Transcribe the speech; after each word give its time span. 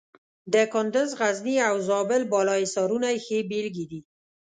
د 0.53 0.55
کندز، 0.73 1.09
غزني 1.19 1.55
او 1.69 1.75
زابل 1.87 2.21
بالا 2.31 2.55
حصارونه 2.63 3.07
یې 3.13 3.17
ښې 3.25 3.39
بېلګې 3.49 3.85
دي. 3.91 4.01